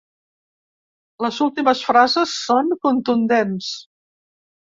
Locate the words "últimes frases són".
1.47-2.73